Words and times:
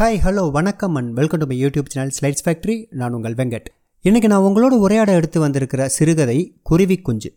Hi 0.00 0.20
hello 0.24 0.50
வணக்கம் 0.50 0.94
and 0.94 1.12
welcome 1.12 1.38
to 1.38 1.46
my 1.46 1.64
YouTube 1.64 1.88
channel 1.88 2.12
slides 2.20 2.44
factory 2.44 2.86
நான் 2.90 3.12
உங்கள் 3.12 3.34
வெங்கட். 3.34 3.64
இன்றைக்கி 4.04 4.26
நான் 4.26 4.42
உங்களோட 4.42 4.68
உரையாட 4.68 5.12
எடுத்து 5.12 5.40
வந்திருக்கிற 5.40 5.88
சிறுகதை 5.88 6.58
குருவி 6.62 6.96
குஞ்சு. 6.96 7.32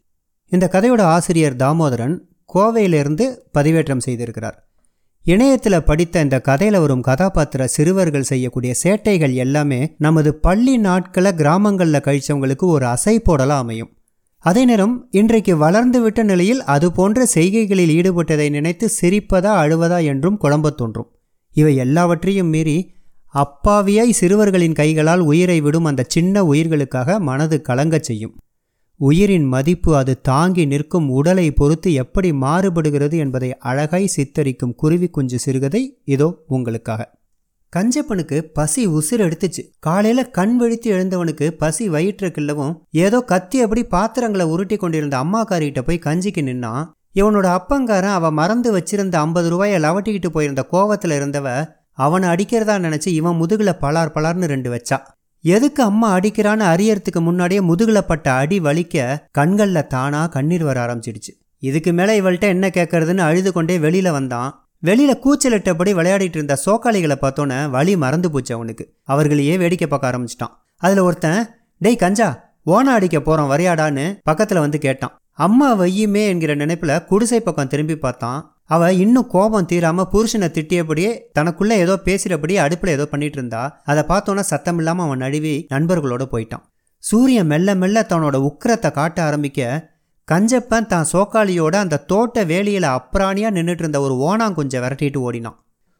இந்த 0.50 0.70
கதையோட 0.72 1.02
ஆசிரியர் 1.02 1.56
தாமோதரன் 1.56 2.22
கோவையிலிருந்து 2.54 3.38
பதிவேற்றம் 3.54 4.02
செய்திருக்கிறார். 4.06 4.54
இணையத்தில் 5.24 5.84
படித்த 5.84 6.22
இந்த 6.22 6.42
கதையில் 6.42 6.80
வரும் 6.80 7.02
கதாபாத்திர 7.02 7.68
சிறுவர்கள் 7.68 8.23
செய்யக்கூடிய 8.23 8.73
சேட்டைகள் 8.84 9.34
எல்லாமே 9.34 9.95
நமது 9.98 10.36
பள்ளி 10.36 10.77
நாட்களை 10.77 11.34
கிராமங்களில் 11.34 12.02
கழிச்சவங்களுக்கு 12.02 12.66
ஒரு 12.66 12.86
அசை 12.86 13.20
போடலாம் 13.20 13.59
அமையும். 13.59 13.89
அதே 14.38 14.66
நேரம் 14.66 15.07
இன்றைக்கு 15.11 15.70
வளர்ந்துவிட்ட 15.70 16.23
நிலையில் 16.23 16.64
அது 16.64 16.91
போன்ற 16.91 17.25
செய்கைகளில் 17.34 17.89
ஈடுபட்டதை 17.89 18.50
நினைத்து 18.50 18.89
சிரிப்பதா 19.02 19.54
அழுவதா 19.64 20.04
என்றும் 20.04 20.38
குழம்பத் 20.38 20.77
தோன்றும். 20.77 21.11
இவை 21.54 21.75
எல்லாவற்றையும் 21.75 22.47
மீறி 22.47 22.77
அப்பாவியாய் 23.33 24.17
சிறுவர்களின் 24.19 24.73
கைகளால் 24.73 25.19
உயிரை 25.19 25.61
விடும் 25.61 25.86
அந்த 25.86 26.05
சின்ன 26.07 26.43
உயிர்களுக்காக 26.43 27.19
மனது 27.19 27.61
கலங்கச் 27.61 28.04
செய்யும். 28.04 28.33
உயிரின் 29.00 29.43
மதிப்பு 29.43 29.92
அது 29.95 30.21
தாங்கி 30.21 30.65
நிற்கும் 30.65 31.09
உடலை 31.09 31.51
பொறுத்து 31.51 31.93
எப்படி 31.93 32.31
மாறுபடுகிறது 32.31 33.18
என்பதை 33.18 33.58
அழகாய் 33.58 34.14
சித்தரிக்கும் 34.16 34.76
குருவி 34.76 35.08
குஞ்சு 35.08 35.40
சிறுகதை 35.40 35.81
இதோ 36.05 36.28
உங்களுக்காக. 36.48 37.02
கஞ்சப்பனுக்கு 37.73 38.38
பசி 38.54 38.88
உசிர் 38.88 39.23
எடுத்துச்சு. 39.26 39.62
காலையில 39.80 40.30
கண் 40.30 40.56
விழித்து 40.58 40.90
எழுந்தவனுக்கு 40.94 41.48
பசி 41.52 41.90
வயிற்று 41.90 42.28
கிள்ளவும் 42.28 42.73
ஏதோ 42.92 43.20
கத்தி 43.22 43.62
அப்படி 43.62 43.84
பாத்திரங்களை 43.84 44.45
உருட்டி 44.45 44.76
கொண்டிருந்த 44.76 45.17
அம்மாக்காரிகிட்ட 45.17 45.81
போய் 45.81 46.06
கஞ்சிக்கு 46.06 46.44
நின்னா 46.50 46.73
இவனோட 47.16 47.48
அப்பங்காரன் 47.55 48.16
அவன் 48.17 48.34
மறந்து 48.34 48.70
வச்சிருந்த 48.77 49.16
ஐம்பது 49.16 49.49
ரூபாயை 49.49 49.81
லவட்டிக்கிட்டு 49.81 50.27
போயிருந்த 50.27 50.62
கோவத்தில் 50.72 51.16
இருந்தவ 51.17 51.48
அவனை 51.94 52.30
அடிக்கிறதா 52.30 52.76
நினச்சி 52.86 53.08
இவன் 53.08 53.36
முதுகில் 53.36 53.80
பலார் 53.81 54.13
பலார்னு 54.16 54.48
ரெண்டு 54.53 54.70
வச்சா. 54.73 54.98
எதுக்கு 55.41 55.84
அம்மா 55.84 56.08
அடிக்கிறான்னு 56.17 56.66
அறியறதுக்கு 56.73 57.20
முன்னாடியே 57.20 57.61
முதுகில் 57.61 58.08
பட்ட 58.08 58.31
அடி 58.31 58.59
வலிக்க 58.59 59.17
கண்களில் 59.31 59.88
தானாக 59.88 60.30
கண்ணீர் 60.30 60.64
வர 60.64 60.78
ஆரம்பிச்சிடுச்சு. 60.86 61.31
இதுக்கு 61.59 61.94
மேலே 61.94 62.22
இவள்கிட்ட 62.22 62.47
என்ன 62.55 62.67
கேட்கறதுன்னு 62.67 63.23
அழுது 63.30 63.52
கொண்டே 63.53 63.80
வெளியில் 63.80 64.11
வந்தான். 64.11 64.50
வெளியில் 64.80 65.22
கூச்சலிட்டபடி 65.25 65.92
விளையாடிட்டு 66.00 66.38
இருந்த 66.39 66.58
சோக்காளிகளை 66.66 67.17
பார்த்தோன்னே 67.22 67.70
வழி 67.70 67.98
மறந்து 67.98 68.31
போச்சு 68.31 68.53
அவனுக்கு. 68.55 68.86
அவர்களையே 69.03 69.58
வேடிக்கை 69.58 69.88
பார்க்க 69.88 70.11
ஆரம்பிச்சிட்டான். 70.11 70.53
அதில் 70.77 71.05
ஒருத்தன் 71.08 71.42
டேய் 71.77 71.95
கஞ்சா 71.95 72.30
ஓனா 72.66 72.94
அடிக்க 72.98 73.20
போகிறோம் 73.20 73.52
வரையாடான்னு 73.52 74.05
பக்கத்தில் 74.23 74.64
வந்து 74.66 74.77
கேட்டான். 74.77 75.14
அம்மா 75.39 75.67
வையுமே 75.80 76.23
என்கிற 76.31 76.56
நினைப்பில் 76.56 77.03
குடிசை 77.09 77.39
பக்கம் 77.39 77.70
திரும்பி 77.72 77.95
பார்த்தான். 77.95 78.42
அவள் 78.66 79.00
இன்னும் 79.03 79.28
கோபம் 79.28 79.70
தீராமல் 79.72 80.09
புருஷனை 80.12 80.48
திட்டியபடியே 80.58 81.12
தனக்குள்ளே 81.38 81.76
ஏதோ 81.78 81.95
பேசுகிறபடி 82.08 82.56
அடுப்பில் 82.58 82.94
ஏதோ 82.94 83.06
பண்ணிட்டு 83.06 83.38
இருந்தா. 83.39 83.64
அதை 83.84 84.04
பார்த்தோன்னா 84.11 84.44
சத்தம் 84.52 84.78
இல்லாமல் 84.78 85.06
அவன் 85.06 85.17
நழுவி 85.17 85.56
நண்பர்களோட 85.73 86.26
போயிட்டான். 86.34 86.64
சூரியன் 87.04 87.50
மெல்ல 87.54 87.76
மெல்ல 87.76 88.06
தன்னோட 88.11 88.38
உக்கிரத்தை 88.50 88.92
காட்ட 88.92 89.23
ஆரம்பிக்க 89.23 89.92
கஞ்சப்பன் 90.28 90.92
தான் 90.94 91.09
சோக்காளியோட 91.14 91.76
அந்த 91.86 92.04
தோட்ட 92.11 92.45
வேலியில் 92.52 92.88
அப்ராணியா 92.98 93.50
நின்றுட்டு 93.58 93.84
இருந்த 93.86 94.00
ஒரு 94.02 94.16
ஓனாங்குஞ்சை 94.28 94.80
விரட்டிட்டு 94.84 95.20
ஓடினான். 95.28 95.58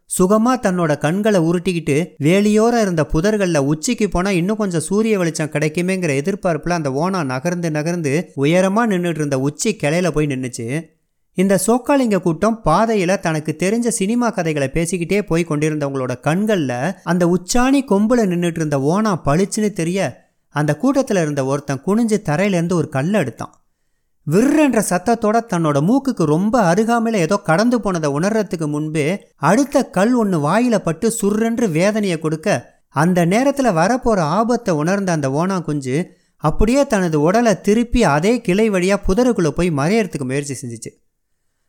சுகமா 0.10 0.60
தன்னோட 0.60 0.98
கண்களை 0.98 1.40
உருட்டிக்கிட்டு 1.40 2.08
வேலியோர 2.20 2.82
இருந்த 2.82 3.06
புதர்களில் 3.14 3.58
உச்சிக்கு 3.58 4.10
போனா 4.10 4.30
இன்னும் 4.30 4.58
கொஞ்சம் 4.58 4.82
சூரிய 4.82 5.18
வெளிச்சம் 5.18 5.50
கிடைக்குமேங்கிற 5.50 6.12
எதிர்பார்ப்புல 6.22 6.70
அந்த 6.70 6.90
ஓனா 6.90 7.24
நகர்ந்து 7.24 7.72
நகர்ந்து 7.72 8.32
உயரமா 8.38 8.84
நின்றுட்டு 8.92 9.16
இருந்த 9.16 9.40
உச்சி 9.40 9.78
கிளையில 9.84 10.12
போய் 10.12 10.28
நின்றுச்சு 10.28 10.68
இந்த 11.38 11.60
சோக்காலிங்க 11.68 12.20
கூட்டம் 12.20 12.62
பாதையில 12.66 13.20
தனக்கு 13.20 13.56
தெரிஞ்ச 13.60 13.88
சினிமா 13.88 14.30
கதைகளை 14.30 14.70
பேசிக்கிட்டே 14.74 15.22
போய் 15.22 15.46
கொண்டிருந்தவங்களோட 15.50 16.16
கண்கள்ல 16.22 16.94
அந்த 17.04 17.26
உச்சாணி 17.26 17.82
கொம்புல 17.90 18.26
நின்றுட்டு 18.26 18.56
இருந்த 18.56 18.78
ஓனா 18.78 19.14
பளிச்சுன்னு 19.26 19.74
தெரிய 19.74 20.32
அந்த 20.50 20.78
கூட்டத்துல 20.82 21.22
இருந்த 21.22 21.46
ஒருத்தன் 21.46 21.84
குனிஞ்சு 21.86 22.18
தரையிலேருந்து 22.30 22.74
ஒரு 22.74 22.90
கல்லை 22.90 23.20
எடுத்தான். 23.20 23.63
விர்ரென்ற 24.28 24.80
சத்தத்தோட 24.90 25.38
தன்னோட 25.52 25.78
மூக்குக்கு 25.82 26.24
ரொம்ப 26.26 26.62
அருகாமையில் 26.62 27.22
ஏதோ 27.22 27.38
கடந்து 27.38 27.82
போனதை 27.82 28.10
உணர்றதுக்கு 28.10 28.68
முன்பே 28.68 29.32
அடுத்த 29.36 29.86
கல் 29.86 30.14
ஒன்று 30.14 30.38
வாயில 30.40 30.78
பட்டு 30.78 31.14
சுர்ரென்று 31.22 31.70
வேதனையை 31.70 32.20
கொடுக்க 32.20 32.80
அந்த 32.90 33.26
நேரத்தில் 33.26 33.66
வரப்போகிற 33.66 34.20
ஆபத்தை 34.20 34.74
உணர்ந்த 34.74 35.12
அந்த 35.12 35.30
ஓனா 35.30 35.62
குஞ்சு 35.62 36.16
அப்படியே 36.38 36.88
தனது 36.88 37.22
உடலை 37.22 37.62
திருப்பி 37.62 38.04
அதே 38.04 38.42
கிளை 38.42 38.70
வழியாக 38.70 39.04
புதருக்குள்ளே 39.08 39.50
போய் 39.50 39.72
மறையறதுக்கு 39.72 40.26
முயற்சி 40.26 40.56
செஞ்சுச்சு. 40.62 40.92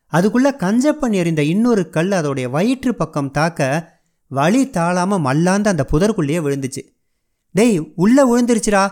அதுக்குள்ளே 0.07 0.49
கஞ்சப்பன் 0.49 1.11
எறிந்த 1.11 1.43
இன்னொரு 1.43 1.89
கல் 1.89 2.11
அதோடைய 2.11 2.49
வயிற்று 2.49 2.95
பக்கம் 2.95 3.31
தாக்க 3.31 3.93
வழி 4.27 4.69
தாழாமல் 4.69 5.19
மல்லாந்து 5.19 5.69
அந்த 5.69 5.85
புதருக்குள்ளேயே 5.91 6.41
விழுந்துச்சு. 6.45 6.81
டேய் 7.51 7.93
உள்ளே 7.95 8.23
விழுந்துருச்சுடா. 8.31 8.83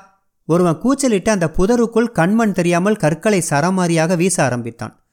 ஒருவன் 0.46 0.78
கூச்சலிட்டு 0.78 1.32
அந்த 1.32 1.52
புதருக்குள் 1.58 2.12
கண்மண் 2.12 2.52
தெரியாமல் 2.52 2.96
கற்களை 2.96 3.44
சரமாரியாக 3.50 4.16
வீச 4.16 4.44
ஆரம்பித்தான். 4.44 5.04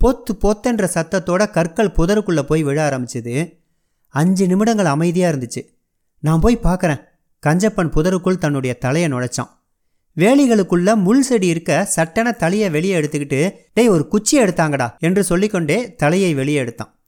பொத்து 0.00 0.32
பொத்தென்ற 0.42 0.88
சத்தத்தோட 0.94 1.50
கற்கள் 1.50 1.94
புதருக்குள்ளே 1.96 2.42
போய் 2.42 2.62
விழ 2.62 2.88
ஆரம்பிச்சது. 2.88 3.62
அஞ்சு 4.08 4.46
நிமிடங்கள் 4.46 4.86
அமைதியாக 4.86 5.36
இருந்துச்சு. 5.36 5.62
நான் 6.18 6.40
போய் 6.40 6.58
பார்க்குறேன் 6.62 7.02
கஞ்சப்பன் 7.46 7.90
புதருக்குள் 7.90 8.38
தன்னுடைய 8.38 8.78
தலையை 8.78 9.12
நுழைச்சான். 9.12 9.48
வேலிகளுக்குள்ள 10.16 10.96
முள் 10.96 11.22
செடி 11.22 11.46
இருக்க 11.46 11.84
சட்டென 11.84 12.32
தலையை 12.32 12.70
வெளியே 12.70 13.00
எடுத்துக்கிட்டு 13.00 13.52
டேய் 13.74 13.88
ஒரு 13.88 14.08
குச்சி 14.08 14.40
எடுத்தாங்கடா 14.40 14.98
என்று 14.98 15.24
சொல்லிக்கொண்டே 15.24 15.94
தலையை 15.94 16.34
வெளியே 16.34 16.58
எடுத்தான். 16.58 16.98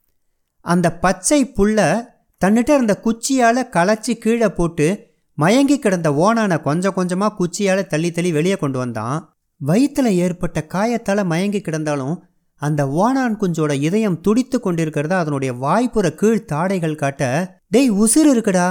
அந்த 0.60 0.98
பச்சை 0.98 1.52
புல்ல 1.56 2.06
தன்னிட்ட 2.44 2.70
இருந்த 2.74 3.00
குச்சியால் 3.04 3.68
களைச்சி 3.76 4.14
கீழே 4.14 4.48
போட்டு 4.48 5.07
மயங்கி 5.38 5.76
கிடந்த 5.78 6.08
ஓனானை 6.24 6.56
கொஞ்சம் 6.60 6.94
கொஞ்சமாக 6.94 7.36
குச்சியால் 7.38 7.86
தள்ளி 7.86 8.10
தள்ளி 8.12 8.30
வெளியே 8.32 8.56
கொண்டு 8.56 8.78
வந்தான். 8.78 9.18
வயிற்றுல 9.60 10.08
ஏற்பட்ட 10.24 10.58
காயத்தால் 10.74 11.28
மயங்கி 11.32 11.60
கிடந்தாலும் 11.60 12.16
அந்த 12.62 12.82
ஓனான் 13.04 13.38
குஞ்சோட 13.40 13.72
இதயம் 13.88 14.20
துடித்து 14.20 14.58
கொண்டிருக்கிறத 14.60 15.14
அதனுடைய 15.18 15.52
வாய்ப்புற 15.64 16.06
கீழ் 16.14 16.46
தாடைகள் 16.52 17.00
காட்ட 17.02 17.22
டேய் 17.70 17.90
உசிறு 18.02 18.30
இருக்குடா. 18.34 18.68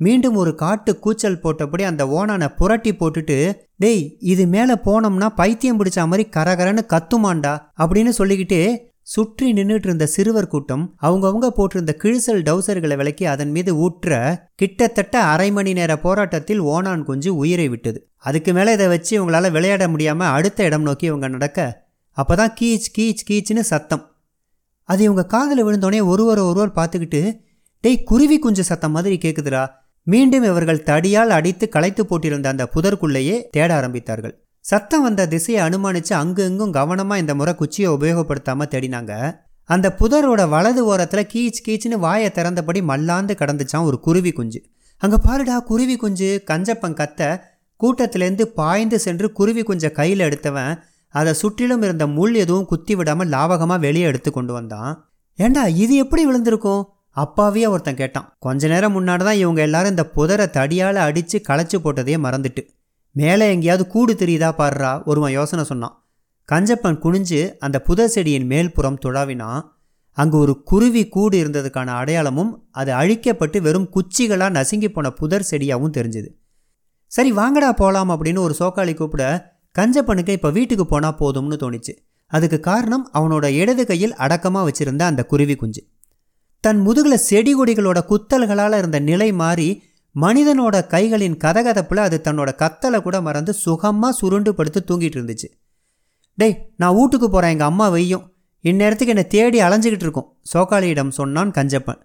மீண்டும் 0.00 0.36
ஒரு 0.36 0.54
காட்டு 0.54 0.92
கூச்சல் 0.98 1.40
போட்டபடி 1.40 1.82
அந்த 1.82 2.02
ஓனானை 2.18 2.48
புரட்டி 2.58 2.92
போட்டுட்டு 2.94 3.38
டேய் 3.76 4.02
இது 4.32 4.46
மேலே 4.46 4.74
போனோம்னா 4.84 5.28
பைத்தியம் 5.40 5.78
பிடிச்ச 5.80 6.06
மாதிரி 6.06 6.24
கரகரன்னு 6.36 6.84
கத்துமாண்டா 6.92 7.54
அப்படின்னு 7.78 8.12
சொல்லிக்கிட்டே 8.18 8.62
சுற்றி 9.12 9.46
நின்றுட்டு 9.52 9.88
இருந்த 9.88 10.06
சிறுவர் 10.14 10.50
கூட்டம் 10.52 10.82
அவங்கவுங்க 11.02 11.46
போட்டிருந்த 11.56 11.92
கிழிசல் 12.02 12.42
டவுசர்களை 12.48 12.96
விலக்கி 12.96 13.24
அதன் 13.24 13.50
மீது 13.50 13.70
ஊற்ற 13.84 14.16
கிட்டத்தட்ட 14.54 15.14
அரை 15.32 15.46
மணி 15.50 15.72
நேர 15.78 15.92
போராட்டத்தில் 15.98 16.60
ஓனான் 16.72 17.04
குஞ்சு 17.04 17.30
உயிரை 17.36 17.68
விட்டது. 17.68 17.98
அதுக்கு 18.16 18.52
மேலே 18.52 18.72
இதை 18.72 18.86
வச்சு 18.86 19.12
இவங்களால 19.18 19.50
விளையாட 19.50 19.84
முடியாமல் 19.88 20.34
அடுத்த 20.38 20.66
இடம் 20.68 20.82
நோக்கி 20.82 21.06
இவங்க 21.06 21.28
நடக்க 21.28 21.86
அப்போதான் 22.16 22.52
கீச் 22.60 22.90
கீச் 22.96 23.24
கீச்னு 23.30 23.64
சத்தம். 23.72 24.04
அது 24.88 25.02
இவங்க 25.04 25.24
காதில் 25.26 25.64
விழுந்தோடனே 25.64 26.02
ஒருவர் 26.04 26.42
ஒருவர் 26.48 26.76
பார்த்துக்கிட்டு 26.78 27.22
டேய் 27.84 28.02
குருவி 28.02 28.38
குஞ்சு 28.38 28.64
சத்தம் 28.64 28.94
மாதிரி 28.98 29.18
கேட்குதுடா 29.24 29.64
மீண்டும் 30.06 30.46
இவர்கள் 30.50 30.86
தடியால் 30.90 31.34
அடித்து 31.38 31.68
களைத்து 31.68 32.04
போட்டிருந்த 32.04 32.46
அந்த 32.46 32.66
புதற்குள்ளேயே 32.74 33.38
தேட 33.50 33.70
ஆரம்பித்தார்கள். 33.80 34.36
சத்தம் 34.64 35.04
வந்த 35.06 35.26
திசையை 35.26 35.60
அனுமானிச்சு 35.66 36.12
அங்கு 36.12 36.42
இங்கும் 36.50 36.72
கவனமாக 36.72 37.22
இந்த 37.22 37.34
முறை 37.34 37.52
குச்சியை 37.54 37.90
உபயோகப்படுத்தாமல் 37.96 38.70
தேடினாங்க. 38.72 39.12
அந்த 39.68 39.86
புதரோட 40.00 40.42
வலது 40.48 40.82
ஓரத்தில் 40.84 41.28
கீச் 41.32 41.62
கீச்சுன்னு 41.66 41.96
வாயை 42.04 42.28
திறந்தபடி 42.30 42.80
மல்லாந்து 42.90 43.34
கடந்துச்சான் 43.40 43.86
ஒரு 43.88 43.98
குருவி 44.06 44.32
குஞ்சு. 44.32 44.60
அங்கே 45.02 45.18
பாருடா 45.26 45.56
குருவி 45.70 45.96
குஞ்சு. 45.96 46.30
கஞ்சப்பன் 46.50 46.98
கத்த 47.00 47.30
கூட்டத்திலேருந்து 47.80 48.44
பாய்ந்து 48.60 48.98
சென்று 49.06 49.26
குருவி 49.32 49.62
குஞ்சை 49.62 49.90
கையில் 49.98 50.26
எடுத்தவன் 50.28 50.72
அதை 51.14 51.32
சுற்றிலும் 51.34 51.84
இருந்த 51.86 52.06
முள் 52.16 52.34
எதுவும் 52.44 52.70
குத்தி 52.72 52.94
விடாமல் 52.94 53.30
லாவகமாக 53.34 53.84
வெளியே 53.86 54.08
எடுத்து 54.12 54.30
கொண்டு 54.30 54.52
வந்தான். 54.52 54.90
ஏண்டா 55.38 55.62
இது 55.82 55.94
எப்படி 56.04 56.22
விழுந்திருக்கும்? 56.26 56.82
அப்பாவே 57.16 57.66
ஒருத்தன் 57.66 58.00
கேட்டான். 58.00 58.26
கொஞ்ச 58.46 58.68
நேரம் 58.68 58.94
முன்னாடி 58.96 59.22
தான் 59.28 59.40
இவங்க 59.42 59.60
எல்லாரும் 59.68 59.94
இந்த 59.94 60.04
புதரை 60.16 60.46
தடியால் 60.58 61.06
அடித்து 61.06 61.38
களைச்சு 61.48 61.78
போட்டதையே 61.84 62.18
மறந்துட்டு. 62.26 62.64
மேலே 63.20 63.46
எங்கேயாவது 63.54 63.84
கூடு 63.94 64.12
தெரியுதா 64.14 64.50
பாடுறா 64.58 64.92
ஒருவன் 65.10 65.34
யோசனை 65.38 65.64
சொன்னான். 65.70 65.94
கஞ்சப்பன் 66.48 66.98
குனிஞ்சு 67.04 67.40
அந்த 67.58 67.76
புதர் 67.88 68.12
செடியின் 68.14 68.48
மேல்புறம் 68.50 68.98
துழாவினான். 69.04 69.62
அங்கு 70.16 70.36
ஒரு 70.38 70.54
குருவி 70.70 71.02
கூடு 71.14 71.36
இருந்ததுக்கான 71.42 71.88
அடையாளமும் 72.00 72.52
அது 72.80 72.90
அழிக்கப்பட்டு 72.92 73.58
வெறும் 73.66 73.88
குச்சிகளாக 73.94 74.56
நசுங்கி 74.56 74.88
போன 74.90 75.10
புதர் 75.20 75.48
செடியாகவும் 75.50 75.96
தெரிஞ்சுது. 75.98 76.28
சரி 77.12 77.30
வாங்கடா 77.32 77.70
போகலாம் 77.80 78.10
அப்படின்னு 78.14 78.40
ஒரு 78.46 78.54
சோக்காளி 78.60 78.94
கூப்பிட 78.94 79.24
கஞ்சப்பனுக்கு 79.74 80.32
இப்போ 80.38 80.50
வீட்டுக்கு 80.56 80.86
போனால் 80.86 81.18
போதும்னு 81.20 81.56
தோணிச்சு. 81.62 81.92
அதுக்கு 82.32 82.58
காரணம் 82.60 83.04
அவனோட 83.18 83.46
இடது 83.60 83.84
கையில் 83.90 84.16
அடக்கமாக 84.24 84.64
வச்சிருந்த 84.68 85.02
அந்த 85.10 85.22
குருவி 85.32 85.56
குஞ்சு. 85.60 85.82
தன் 86.64 86.80
முதுகில் 86.86 87.24
செடி 87.28 87.52
கொடிகளோட 87.56 87.98
குத்தல்களால் 88.10 88.76
இருந்த 88.80 88.98
நிலை 89.10 89.30
மாறி 89.42 89.68
மனிதனோட 90.14 90.76
கைகளின் 90.86 91.36
கதகதப்பில் 91.44 91.96
அது 91.96 92.20
தன்னோட 92.24 92.50
கத்தலை 92.62 93.02
கூட 93.02 93.20
மறந்து 93.20 93.52
சுகமாக 93.52 94.12
சுருண்டு 94.12 94.54
படுத்து 94.54 94.84
தூங்கிட்டு 94.88 95.18
இருந்துச்சு. 95.18 95.48
டேய் 96.34 96.72
நான் 96.76 96.94
வீட்டுக்கு 96.94 97.30
போகிறேன் 97.30 97.50
எங்கள் 97.50 97.66
அம்மா 97.66 97.90
வெய்யும். 97.90 98.24
இந்நேரத்துக்கு 98.62 99.06
என்னை 99.06 99.26
தேடி 99.26 99.60
அலைஞ்சிக்கிட்டு 99.60 100.06
இருக்கும் 100.06 100.36
சோக்காளியிடம் 100.54 101.08
சொன்னான் 101.08 101.50
கஞ்சப்பன். 101.50 101.98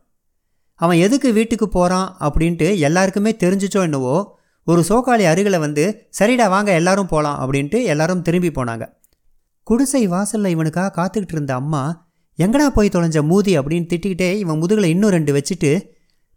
அவன் 0.76 0.98
எதுக்கு 0.98 1.34
வீட்டுக்கு 1.34 1.70
போகிறான் 1.70 2.18
அப்படின்ட்டு 2.20 2.78
எல்லாருக்குமே 2.78 3.32
தெரிஞ்சிச்சோ 3.32 3.82
என்னவோ 3.82 4.38
ஒரு 4.64 4.84
சோக்காளி 4.90 5.26
அருகில் 5.26 5.60
வந்து 5.60 6.10
சரிடா 6.20 6.50
வாங்க 6.50 6.74
எல்லாரும் 6.74 7.08
போகலாம் 7.08 7.40
அப்படின்ட்டு 7.40 7.84
எல்லாரும் 7.84 8.22
திரும்பி 8.22 8.48
போனாங்க. 8.48 8.94
குடிசை 9.64 10.08
வாசலில் 10.08 10.58
இவனுக்காக 10.58 10.94
காத்துக்கிட்டு 10.96 11.32
இருந்த 11.32 11.56
அம்மா 11.56 12.12
எங்கடா 12.40 12.68
போய் 12.68 12.90
தொலைஞ்ச 12.90 13.20
மூதி? 13.32 13.60
அப்படின்னு 13.60 13.88
திட்டிக்கிட்டே 13.94 14.36
இவன் 14.36 14.58
முதுகில் 14.58 14.84
இன்னும் 14.84 15.10
ரெண்டு 15.10 15.34
வச்சுட்டு 15.34 15.72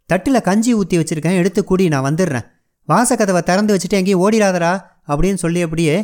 தட்டில் 0.09 0.45
கஞ்சி 0.47 0.71
ஊற்றி 0.79 0.97
வச்சுருக்கேன் 0.99 1.39
எடுத்து 1.39 1.61
கூடி 1.63 1.85
நான் 1.93 2.07
வந்துடுறேன். 2.09 2.45
வாசக்கதவை 2.89 3.41
திறந்து 3.49 3.73
வச்சுட்டு 3.73 3.97
எங்கேயும் 3.99 4.21
ஓடிடாதடா 4.25 4.73
அப்படின்னு 5.09 5.39
சொல்லி 5.43 5.61
அப்படியே 5.65 5.95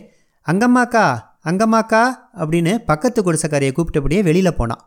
அங்கம்மாக்கா 0.48 1.06
அங்கம்மாக்கா 1.50 2.02
அப்படின்னு 2.42 2.74
பக்கத்து 2.90 3.20
குடிசைக்காரியை 3.22 3.72
கூப்பிட்டபடியே 3.78 4.22
வெளியில் 4.28 4.58
போனான். 4.60 4.82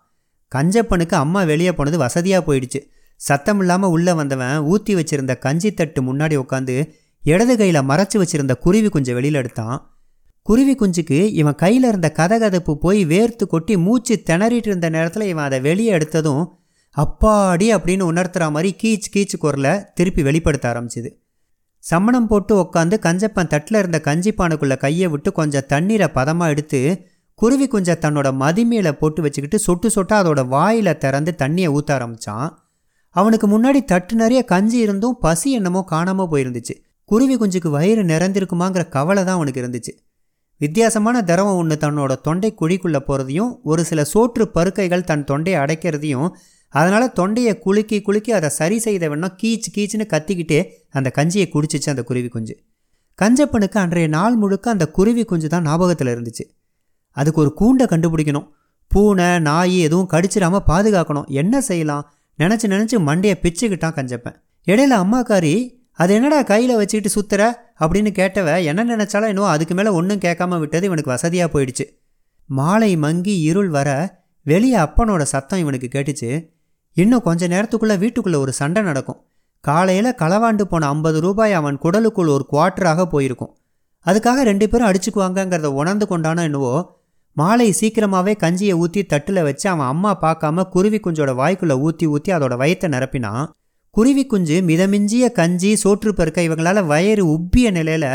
கஞ்சப்பனுக்கு 0.53 1.17
அம்மா 1.25 1.41
வெளியே 1.53 1.73
போனது 1.79 1.97
வசதியாக 2.05 2.43
போயிடுச்சு. 2.49 2.81
சத்தம் 3.21 3.61
இல்லாமல் 3.61 3.93
உள்ளே 3.97 4.13
வந்தவன் 4.13 4.57
ஊற்றி 4.73 4.93
வச்சிருந்த 4.95 5.35
கஞ்சி 5.45 5.71
தட்டு 5.75 6.01
முன்னாடி 6.09 6.37
உட்காந்து 6.43 6.75
இடது 7.25 7.55
கையில் 7.61 7.87
மறைச்சி 7.91 8.17
வச்சிருந்த 8.23 8.55
குருவி 8.65 8.89
குஞ்சை 8.89 9.15
வெளியில் 9.19 9.39
எடுத்தான். 9.41 9.77
குருவி 10.47 10.75
குஞ்சுக்கு 10.81 11.19
இவன் 11.41 11.59
கையில் 11.63 11.87
இருந்த 11.91 12.09
கதகதப்பு 12.19 12.73
போய் 12.85 13.01
வேர்த்து 13.13 13.45
கொட்டி 13.47 13.75
மூச்சு 13.87 14.15
திணறிட்டு 14.29 14.71
இருந்த 14.71 14.89
நேரத்தில் 14.97 15.31
இவன் 15.31 15.47
அதை 15.49 15.59
வெளியே 15.61 15.93
எடுத்ததும் 15.99 16.45
அப்பாடி 16.97 17.67
அப்படின்னு 17.77 18.05
உணர்த்துற 18.11 18.51
மாதிரி 18.51 18.71
கீச் 18.83 19.09
கீச் 19.15 19.35
குரலை 19.39 19.73
திருப்பி 19.95 20.23
வெளிப்படுத்த 20.23 20.67
ஆரம்பிச்சுது. 20.73 21.11
சம்மணம் 21.91 22.27
போட்டு 22.27 22.53
உட்காந்து 22.61 22.97
கஞ்சப்பன் 23.07 23.47
தட்டில் 23.47 23.79
இருந்த 23.79 23.99
கஞ்சிப்பானுக்குள்ளே 24.05 24.77
கையை 24.77 25.09
விட்டு 25.09 25.33
கொஞ்சம் 25.33 25.67
தண்ணீரை 25.67 26.09
பதமாக 26.09 26.51
எடுத்து 26.51 26.81
குருவி 27.35 27.67
குஞ்சை 27.67 27.95
தன்னோட 27.99 28.29
மதிமையில 28.43 28.93
போட்டு 28.93 29.23
வச்சுக்கிட்டு 29.23 29.59
சொட்டு 29.59 29.89
சொட்டாக 29.89 30.23
அதோட 30.23 30.49
வாயில் 30.49 30.99
திறந்து 30.99 31.35
தண்ணியை 31.39 31.69
ஊற்ற 31.77 31.93
ஆரம்பித்தான் 31.93 32.49
அவனுக்கு 33.11 33.47
முன்னாடி 33.47 33.85
தட்டு 33.85 34.17
நிறைய 34.17 34.45
கஞ்சி 34.45 34.79
இருந்தும் 34.79 35.19
பசி 35.19 35.53
என்னமோ 35.53 35.85
காணாமல் 35.87 36.31
போயிருந்துச்சு. 36.31 36.75
குருவி 37.05 37.37
குஞ்சுக்கு 37.37 37.71
வயிறு 37.71 38.03
நிறந்திருக்குமாங்கிற 38.03 38.89
கவலை 38.89 39.25
தான் 39.25 39.35
அவனுக்கு 39.35 39.63
இருந்துச்சு. 39.63 39.93
வித்தியாசமான 40.61 41.23
திரவம் 41.23 41.57
ஒன்று 41.57 41.77
தன்னோட 41.81 42.21
தொண்டை 42.21 42.55
குழிக்குள்ளே 42.61 43.01
போகிறதையும் 43.09 43.53
ஒரு 43.63 43.85
சில 43.85 44.03
சோற்று 44.15 44.45
பருக்கைகள் 44.55 45.09
தன் 45.11 45.25
தொண்டையை 45.25 45.63
அடைக்கிறதையும் 45.63 46.29
அதனால் 46.79 47.13
தொண்டையை 47.13 47.53
குலுக்கி 47.59 47.99
குலுக்கி 48.03 48.31
அதை 48.33 48.49
சரி 48.49 48.79
செய்த 48.79 49.09
வேணா 49.09 49.29
கீச்சு 49.43 49.69
கீச்சுன்னு 49.77 50.07
கத்திக்கிட்டே 50.15 50.61
அந்த 50.91 51.09
கஞ்சியை 51.19 51.47
குடிச்சிச்சு 51.55 51.89
அந்த 51.93 52.03
குருவி 52.03 52.29
குஞ்சு. 52.29 52.55
கஞ்சப்பனுக்கு 53.19 53.79
அன்றைய 53.79 54.09
நாள் 54.09 54.37
முழுக்க 54.37 54.67
அந்த 54.71 54.87
குருவி 54.89 55.25
குஞ்சு 55.25 55.49
தான் 55.49 55.65
ஞாபகத்தில் 55.65 56.13
இருந்துச்சு. 56.15 56.45
அதுக்கு 57.17 57.41
ஒரு 57.41 57.53
கூண்டை 57.61 57.87
கண்டுபிடிக்கணும். 57.93 58.47
பூனை 58.91 59.29
நாய் 59.39 59.77
எதுவும் 59.81 60.11
கடிச்சிடாமல் 60.13 60.67
பாதுகாக்கணும். 60.67 61.29
என்ன 61.41 61.61
செய்யலாம்? 61.61 62.05
நினச்சி 62.39 62.67
நினச்சி 62.73 62.97
மண்டையை 63.09 63.37
பிச்சுக்கிட்டான் 63.45 63.97
கஞ்சப்பன். 63.99 64.37
இடையில 64.67 64.97
அம்மாக்காரி 65.03 65.55
அது 65.99 66.15
என்னடா 66.15 66.39
கையில் 66.43 66.75
வச்சுக்கிட்டு 66.77 67.11
சுத்துற? 67.17 67.43
அப்படின்னு 67.81 68.11
கேட்டவ 68.19 68.49
என்ன 68.65 68.85
நினச்சாலும் 68.85 69.31
இன்னும் 69.33 69.45
அதுக்கு 69.45 69.75
மேலே 69.75 69.91
ஒன்றும் 69.91 70.19
கேட்காம 70.19 70.59
விட்டது 70.59 70.85
இவனுக்கு 70.87 71.11
வசதியாக 71.11 71.49
போயிடுச்சு. 71.55 71.85
மாலை 72.51 72.91
மங்கி 72.97 73.35
இருள் 73.41 73.69
வர 73.69 73.89
வெளியே 74.47 74.77
அப்பனோட 74.77 75.23
சத்தம் 75.23 75.59
இவனுக்கு 75.59 75.89
கேட்டுச்சு. 75.95 76.31
இன்னும் 76.97 77.25
கொஞ்ச 77.27 77.47
நேரத்துக்குள்ளே 77.53 77.97
வீட்டுக்குள்ளே 78.03 78.39
ஒரு 78.45 78.53
சண்டை 78.59 78.83
நடக்கும். 78.89 79.19
காலையில் 79.65 80.17
களவாண்டு 80.21 80.65
போன 80.71 80.89
ஐம்பது 80.95 81.19
ரூபாய் 81.25 81.57
அவன் 81.61 81.77
குடலுக்குள் 81.85 82.31
ஒரு 82.35 82.45
குவார்ட்டராக 82.53 83.05
போயிருக்கும். 83.15 83.53
அதுக்காக 84.07 84.43
ரெண்டு 84.49 84.67
பேரும் 84.71 84.89
அடிச்சுக்குவாங்கங்கிறத 84.91 85.71
உணர்ந்து 85.81 86.07
கொண்டானோ 86.11 86.43
என்னவோ 86.49 86.75
மாலை 87.37 87.69
சீக்கிரமாகவே 87.81 88.33
கஞ்சியை 88.43 88.75
ஊற்றி 88.83 89.01
தட்டில் 89.13 89.43
வச்சு 89.49 89.67
அவன் 89.73 89.91
அம்மா 89.93 90.13
பார்க்காம 90.25 90.65
குருவி 90.75 90.99
குஞ்சோட 91.07 91.31
வாய்க்குள்ளே 91.41 91.77
ஊற்றி 91.87 92.07
ஊற்றி 92.15 92.31
அதோட 92.37 92.55
வயத்தை 92.63 92.89
நிரப்பினான் 92.95 93.45
குருவி 93.95 94.25
குஞ்சு 94.33 94.57
மிதமிஞ்சிய 94.71 95.27
கஞ்சி 95.39 95.71
சோற்று 95.83 96.11
பருக்க 96.19 96.49
இவங்களால் 96.49 96.89
வயிறு 96.93 97.25
உப்பிய 97.37 97.71
நிலையில் 97.79 98.11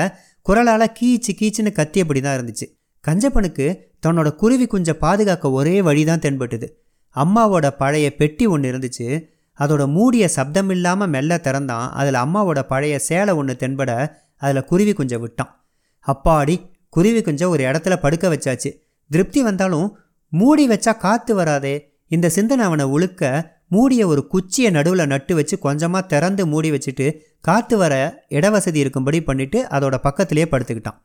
குரலால் 0.45 0.93
கீச்சு 0.97 1.31
கீச்சுன்னு 1.39 1.71
கத்தியபடி 1.79 2.21
தான் 2.25 2.35
இருந்துச்சு. 2.37 2.65
கஞ்சப்பனுக்கு 3.03 3.65
தன்னோட 4.05 4.29
குருவி 4.41 4.65
குஞ்சை 4.73 4.93
பாதுகாக்க 5.03 5.51
ஒரே 5.59 5.75
வழி 5.87 6.03
தான் 6.09 6.23
தென்பட்டுது. 6.25 6.67
அம்மாவோட 7.15 7.69
பழைய 7.77 8.15
பெட்டி 8.15 8.45
ஒன்று 8.45 8.71
இருந்துச்சு. 8.71 9.29
அதோட 9.59 9.87
மூடிய 9.87 10.27
சப்தம் 10.27 10.69
இல்லாமல் 10.69 11.09
மெல்ல 11.09 11.37
திறந்தான். 11.37 11.91
அதில் 11.91 12.13
அம்மாவோட 12.13 12.61
பழைய 12.61 12.99
சேலை 12.99 13.33
ஒன்று 13.33 13.55
தென்பட 13.59 14.15
அதில் 14.37 14.63
குருவி 14.63 14.93
குஞ்சை 14.93 15.19
விட்டான். 15.19 15.65
அப்பாடி 16.07 16.69
குருவி 16.89 17.21
குஞ்சை 17.21 17.47
ஒரு 17.47 17.63
இடத்துல 17.63 17.95
படுக்க 17.95 18.27
வச்சாச்சு. 18.29 18.69
திருப்தி 19.09 19.43
வந்தாலும் 19.43 19.97
மூடி 20.29 20.69
வச்சா 20.69 20.97
காற்று 20.97 21.35
வராதே. 21.35 21.93
இந்த 22.07 22.29
சிந்தனை 22.29 22.65
அவனை 22.65 22.85
உழுக்க 22.85 23.53
மூடிய 23.67 24.07
ஒரு 24.07 24.27
குச்சியை 24.27 24.71
நடுவில் 24.71 25.05
நட்டு 25.05 25.35
வச்சு 25.35 25.59
கொஞ்சமாக 25.59 26.07
திறந்து 26.07 26.47
மூடி 26.47 26.71
வச்சுட்டு 26.71 27.13
காற்று 27.41 27.77
வர 27.77 28.23
இடவசதி 28.29 28.75
இருக்கும்படி 28.75 29.19
பண்ணிவிட்டு 29.19 29.59
அதோட 29.69 29.97
பக்கத்திலே 29.97 30.43
படுத்துக்கிட்டான். 30.43 30.99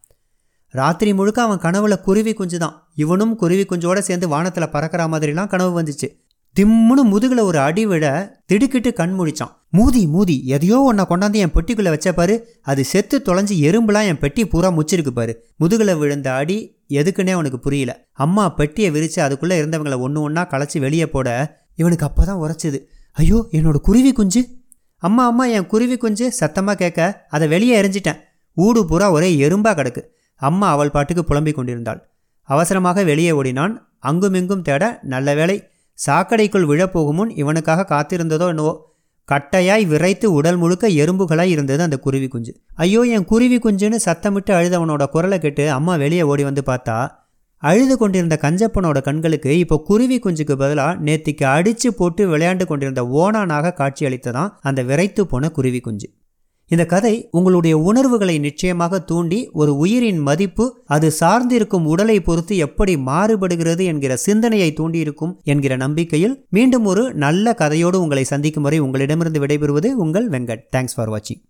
ராத்திரி 0.79 1.11
முழுக்க 1.19 1.39
அவன் 1.47 1.61
கனவுல 1.65 1.95
குருவி 2.07 2.33
குஞ்சு 2.39 2.59
தான் 2.63 2.77
இவனும் 3.03 3.35
குருவி 3.41 3.65
குஞ்சோட 3.71 3.99
சேர்ந்து 4.07 4.27
வானத்தில் 4.33 4.73
பறக்கிற 4.75 5.03
மாதிரிலாம் 5.13 5.51
கனவு 5.53 5.73
வந்துச்சு. 5.79 6.09
திம்முன்னு 6.57 7.03
முதுகுல 7.13 7.41
ஒரு 7.49 7.59
அடி 7.67 7.83
விட 7.91 8.07
திடுக்கிட்டு 8.51 8.91
கண் 9.01 9.15
முழிச்சான் 9.19 9.53
மூதி 9.77 10.03
மூதி 10.15 10.37
எதையோ 10.55 10.79
ஒன்றை 10.89 11.05
கொண்டாந்து 11.11 11.41
என் 11.45 11.53
பெட்டிக்குள்ளே 11.57 11.91
வச்ச 11.95 12.09
பாரு. 12.19 12.35
அது 12.71 12.83
செத்து 12.93 13.17
தொலைஞ்சு 13.27 13.55
எறும்புலாம் 13.69 14.09
என் 14.11 14.21
பெட்டி 14.23 14.43
பூரா 14.53 14.69
முச்சிருக்கு 14.79 15.13
பாரு. 15.19 15.33
முதுகுல 15.63 15.95
விழுந்த 16.03 16.29
அடி 16.41 16.57
எதுக்குன்னே 17.01 17.35
அவனுக்கு 17.37 17.61
புரியல. 17.67 17.93
அம்மா 18.25 18.45
பெட்டியை 18.59 18.91
விரித்து 18.97 19.21
அதுக்குள்ளே 19.27 19.59
இருந்தவங்களை 19.63 19.99
ஒன்று 20.07 20.21
ஒன்றா 20.27 20.45
களைச்சி 20.53 20.81
வெளியே 20.87 21.09
போட 21.15 21.29
இவனுக்கு 21.81 22.07
அப்போ 22.09 22.25
தான் 22.31 22.43
உரைச்சிது. 22.45 22.81
ஐயோ 23.17 23.39
என்னோட 23.59 23.79
குருவி 23.89 24.13
குஞ்சு? 24.19 24.43
அம்மா 25.03 25.23
அம்மா 25.31 25.45
என் 25.57 25.71
குருவி 25.73 25.97
குஞ்சு 25.97 26.27
சத்தமாக 26.41 26.79
கேட்க 26.83 27.01
அதை 27.37 27.47
வெளியே 27.55 27.75
எரிஞ்சிட்டேன் 27.83 28.21
ஊடு 28.57 28.81
பூரா 28.91 29.07
ஒரே 29.17 29.31
எறும்பாக 29.47 29.75
கிடக்கு. 29.79 30.03
அம்மா 30.41 30.71
அவள் 30.71 30.91
பாட்டுக்கு 30.91 31.25
புலம்பிக் 31.25 31.55
கொண்டிருந்தாள். 31.55 32.01
அவசரமாக 32.49 33.05
வெளியே 33.05 33.33
ஓடினான். 33.33 33.75
அங்குமிங்கும் 33.99 34.63
தேட 34.63 34.99
நல்ல 35.03 35.35
வேளை 35.35 35.57
சாக்கடைக்குள் 35.99 36.69
விழப்போகும் 36.71 37.19
முன் 37.21 37.31
இவனுக்காக 37.43 37.87
காத்திருந்ததோ 37.95 38.47
என்னவோ. 38.49 38.75
கட்டையாய் 39.29 39.85
விரைத்து 39.87 40.33
உடல் 40.33 40.57
முழுக்க 40.57 40.89
எறும்புகளாய் 41.03 41.53
இருந்தது 41.55 41.83
அந்த 41.83 41.97
குருவி 41.99 42.29
குஞ்சு. 42.29 42.53
ஐயோ 42.75 43.01
என் 43.17 43.25
குருவி 43.25 43.59
குஞ்சுன்னு 43.59 43.99
சத்தமிட்டு 44.05 44.53
அழுதவனோட 44.59 45.05
குரலை 45.09 45.39
கேட்டு 45.39 45.65
அம்மா 45.71 45.95
வெளியே 45.97 46.23
ஓடி 46.23 46.43
வந்து 46.43 46.63
பார்த்தா 46.67 46.97
அழுது 47.63 47.95
கொண்டிருந்த 47.97 48.39
கஞ்சப்பனோட 48.43 48.99
கண்களுக்கு 49.01 49.59
இப்போ 49.59 49.77
குருவி 49.87 50.19
குஞ்சுக்கு 50.19 50.55
பதிலாக 50.57 50.99
நேத்திக்கு 51.05 51.45
அடித்து 51.45 51.95
போட்டு 51.95 52.23
விளையாண்டு 52.33 52.65
கொண்டிருந்த 52.65 53.03
ஓனானாக 53.23 53.73
காட்சியளித்ததான் 53.81 54.51
அந்த 54.61 54.83
விரைத்து 54.83 55.27
போன 55.27 55.51
குருவி 55.51 55.81
குஞ்சு. 55.81 56.09
இந்த 56.71 56.87
கதை 56.87 57.29
உங்களுடைய 57.31 57.79
உணர்வுகளை 57.79 58.39
நிச்சயமாக 58.39 58.99
தூண்டி 59.01 59.51
ஒரு 59.53 59.77
உயிரின் 59.77 60.19
மதிப்பு 60.19 60.65
அது 60.87 61.13
சார்ந்திருக்கும் 61.21 61.85
உடலை 61.85 62.21
பொறுத்து 62.21 62.57
எப்படி 62.57 62.97
மாறுபடுகிறது 62.97 63.85
என்கிற 63.85 64.17
சிந்தனையை 64.17 64.73
தூண்டியிருக்கும் 64.73 65.37
என்கிற 65.45 65.77
நம்பிக்கையில் 65.77 66.47
மீண்டும் 66.51 66.85
ஒரு 66.85 67.15
நல்ல 67.15 67.55
கதையோடு 67.59 67.95
உங்களை 67.95 68.25
சந்திக்கும் 68.25 68.63
வரை 68.63 68.79
உங்களிடமிருந்து 68.79 69.41
விடைபெறுவது 69.41 69.93
உங்கள் 69.93 70.29
வெங்கட். 70.29 70.65
தேங்க்ஸ் 70.77 70.97
ஃபார் 70.97 71.11
வாட்சிங் 71.11 71.47